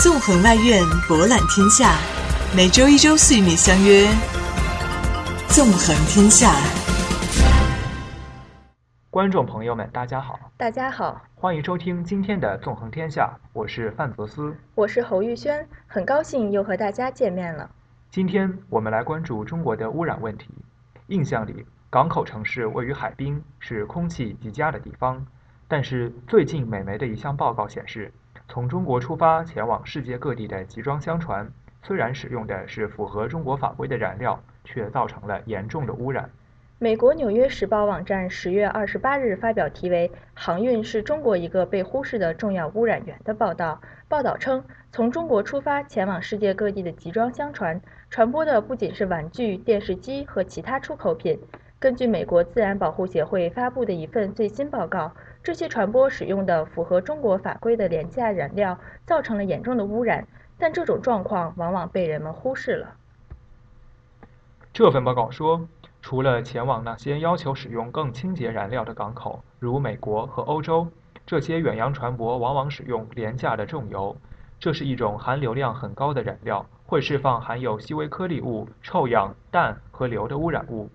[0.00, 1.98] 纵横外院，博览天下。
[2.56, 4.06] 每周一、周四与你相约
[5.48, 6.52] 《纵横天下》。
[9.10, 17.68] 观众朋友们，大家好，大家好，欢迎收听今天的《纵横天下》，我是范泽斯，我是侯玉轩，很高兴又和大家见面了。
[18.08, 20.48] 今天我们来关注中国的污染问题。
[21.08, 25.26] 印象里，港口城市位于海滨，是空气极佳的地方。
[25.66, 28.12] 但是最近美媒的一项报告显示。
[28.50, 31.46] 从中国出发前往世界各地的集装箱船，
[31.82, 36.30] 虽然使用的是符合中国法规的燃料，却造成了严重的污染。
[36.78, 43.80] 美国《纽约时报》网站十月二十八日发表题为《航运是中国一个被忽视的重要污染源》的报道。
[44.08, 51.38] 报道称，从中国出发前往世界各地的集装箱船，传播的不仅是玩具、电视机和其他出口品。
[51.80, 55.12] 根据美国自然保护协会发布的一份最新报告。
[55.44, 58.76] 这些船舶使用的符合中国法规的廉价燃料，
[59.06, 60.26] 造成了严重的污染，
[60.58, 62.96] 但这种状况往往被人们忽视了。
[64.72, 65.68] 这份报告说，
[66.02, 70.88] 除了前往那些要求使用更清洁燃料的港口，如美国和欧洲，
[71.24, 74.16] 这些远洋船舶往往使用廉价的重油，
[74.58, 80.90] 这是一种含硫量很高的燃料，会释放含有细微颗粒物、臭氧、氮和硫的污染物。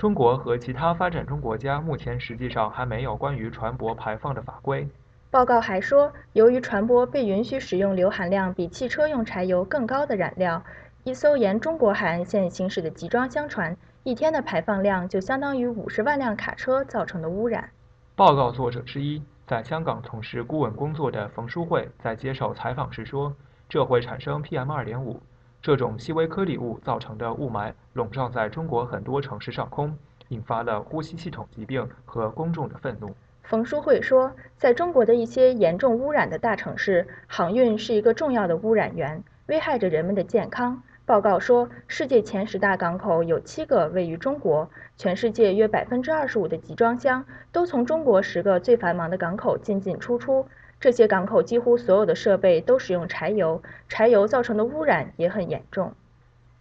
[0.00, 4.88] 中国和其他发展中国家目前实际上还没有关于船舶排放的法规。
[5.30, 10.62] 报告还说，由于船舶被允许使用硫含量比汽车用柴油更高的燃料，
[11.04, 17.68] 一艘沿中国海岸线行驶的集装箱船一天的排放量就相当于五十万辆卡车造成的污染。
[18.16, 23.34] 报告作者之一，在香港从事顾问工作的冯书慧在接受采访时说
[23.68, 25.18] ：“这会产生 PM2.5。”
[25.62, 29.94] 这种细微颗粒物造成的雾霾笼罩在中国很多城市上空，
[30.28, 33.14] 引发了呼吸系统疾病和公众的愤怒。
[33.42, 40.82] 冯书慧说，在中国的一些严重污染的大城市，航运是一个重要的污染源，危害着人们的健康。
[41.04, 50.46] 报告说，世界前十大港口有七个位于中国，全世界约百分之二十五的集装箱都从中国十个最繁忙的港口进进出出。
[50.80, 55.92] 这些港口几乎所有的设备都使用柴油，柴油造成的污染也很严重。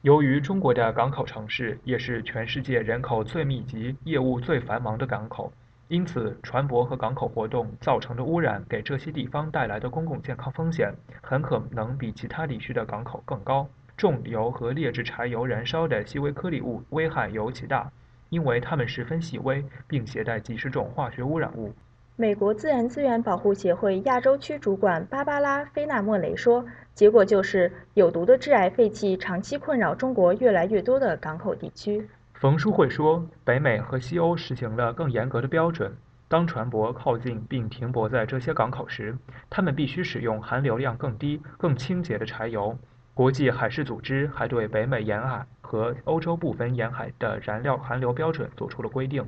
[0.01, 5.49] 由于中国的港口城市也是全世界人口最密集、业务最繁忙的港口，
[5.87, 13.65] 因此船舶和港口活动造成的污染给这些地方带来的公共健康风险，很可能比其他地区的港口更高。
[13.95, 17.89] 重油和劣质柴油燃烧的细微颗粒物危害尤其大，
[18.29, 21.73] 因为它们十分细微，并携带几十种化学污染物。
[22.21, 35.95] 美国自然资源保护协会亚洲区主管芭芭拉·菲纳莫雷说：“结果就是有毒的致癌废气长期困扰中国越来越多的港口地区。”冯书慧说：“北美和西欧实行了更严格的标准。
[36.27, 39.15] 当船舶靠近并停泊在这些港口时，
[39.49, 42.77] 他们必须使用含硫量更低、更清洁的柴油。
[43.13, 49.25] 国际海事组织还对北美沿海和欧洲部分沿海的燃料含硫标准做出了规定。”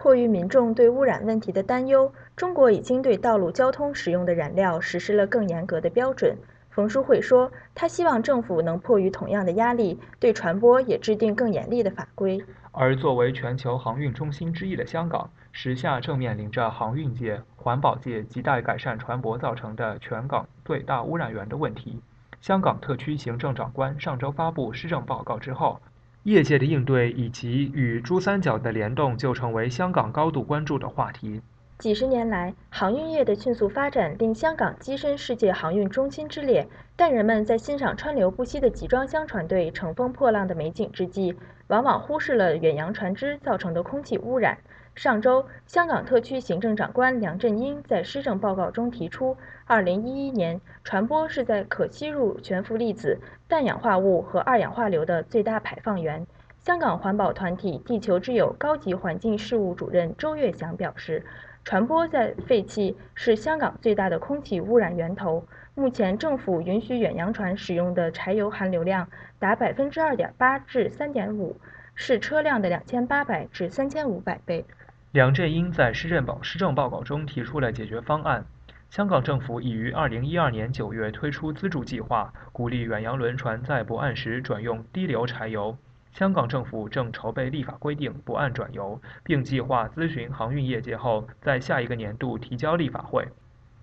[0.00, 6.36] 迫于民众对污染问题的担忧，中国已经对道路交通使用的燃料实施了更严格的标准。
[6.70, 12.40] 冯书慧说，他希望政府能迫于同样的压力，对传播也制定更严厉的法规。
[12.70, 22.00] 而作为全球航运中心之一的香港，时下正面临着航运界、环保界亟待改善船舶造成的全港最大污染源的问题。
[22.40, 25.80] 香港特区行政长官上周发布施政报告之后。
[26.28, 31.40] 业界的应对以及与珠三角的联动，就成为香港高度关注的话题。
[31.78, 36.66] 几十年来，航运业的迅速发展令香港跻身世界航运中心之列。
[36.96, 41.36] 但人们在欣赏川流不息的集装箱船队乘风破浪的美景之际，
[41.68, 44.58] 往往忽视了远洋船只造成的空气污染。
[44.96, 49.36] 上周，香港特区行政长官梁振英在施政报告中提出
[49.68, 56.26] ，2011年船舶是在可吸入悬浮粒子、氮氧化物和二氧化硫的最大排放源。
[56.58, 61.24] 香港环保团体地球之友高级环境事务主任周月祥表示，
[61.68, 65.46] 船舶在废气是香港最大的空气污染源头。
[65.74, 69.06] 目前，政府允许远洋船使用的柴油含硫量
[69.38, 71.60] 达百分之二点八至三点五，
[71.94, 74.64] 是车辆的两千八百至三千五百倍。
[75.12, 78.46] 梁振英在施政报施政报告中提出了解决方案。
[78.88, 85.76] 香港政府已于二零一二年九月推出资助计划，鼓励远洋轮船在泊岸时转用低硫柴油。
[86.12, 93.28] 香港政府正筹备立法规定不按转油，并计划咨询航运业界后，在下一个年度提交立法会。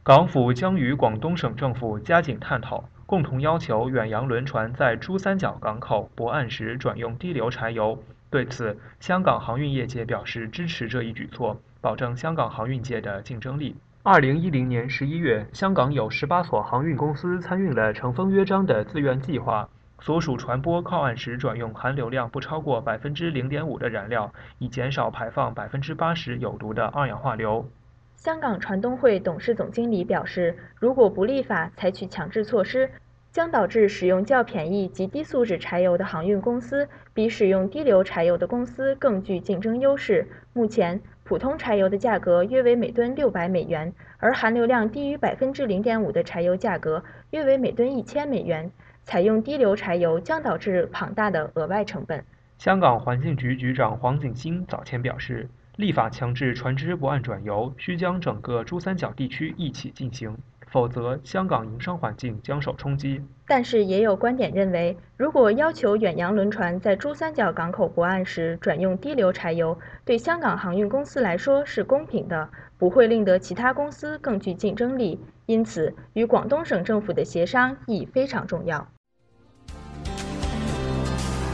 [0.03, 7.97] 港府将与广东省政府加紧探讨，共同要求远洋轮船在珠三角港口泊岸时转用低硫柴油。
[8.29, 13.75] 对此，香港航运业界表示支持这一举措，保证香港航运界的竞争力。
[14.03, 19.67] 二零一零年十一月，香港有十八所航运公司参与了乘风约章的自愿计划，
[20.01, 27.67] 所属船舶靠岸时转用含硫量不超过百分之零点五的燃料，以减少排放百分之八十有毒的二氧化硫。
[28.15, 32.89] 香港船东会董事总经理表示，如果不立法采取强制措施，
[33.31, 40.27] 将导致使用较便宜及低素质柴油的航运公司比使用低硫柴油的公司更具竞争优势。
[40.53, 48.69] 目前，普通柴油的价格约为每吨六百美元，而含硫量低于百分之零点五的柴油价格约为每吨一千美元。
[49.05, 52.23] 采用低硫柴油将导致庞大的额外成本。
[52.59, 60.37] 香港环境局局长黄景星早前表示，立法强制船只不按转油，需将整个珠三角地区一起进行。
[60.75, 63.21] 否则，香港营商环境将受冲击。
[63.47, 75.17] 但是，也有观点认为，如果要求远洋轮船在珠三角港口泊岸时转用低硫柴油，对香港航运公司来说是公平的，不会令得其他公司更具竞争力。
[75.45, 78.85] 因此，与广东省政府的协商亦非常重要。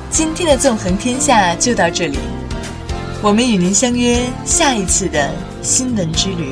[0.10, 2.18] 今天的纵横天下就到这里，
[3.24, 5.30] 我们与您相约下一次的
[5.62, 6.50] 新闻之旅。